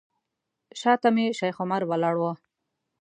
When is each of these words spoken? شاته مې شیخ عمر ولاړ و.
شاته 0.79 1.09
مې 1.15 1.25
شیخ 1.39 1.57
عمر 1.63 1.81
ولاړ 1.87 2.15
و. 2.19 2.23